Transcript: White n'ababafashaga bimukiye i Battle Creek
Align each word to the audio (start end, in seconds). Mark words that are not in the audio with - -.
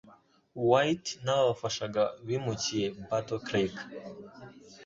White 0.69 1.09
n'ababafashaga 1.23 2.01
bimukiye 2.27 2.85
i 2.99 3.01
Battle 3.09 3.39
Creek 3.47 3.75